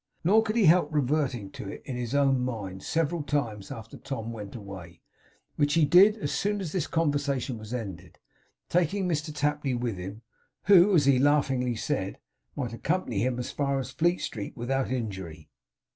[0.23, 4.33] Nor could he help reverting to it, in his own mind, several times after Tom
[4.33, 4.99] went away,
[5.57, 8.17] which he did as soon as this conversation was ended,
[8.67, 10.23] taking Mr Tapley with him,
[10.63, 12.17] who, as he laughingly said,
[12.55, 15.51] might accompany him as far as Fleet Street without injury.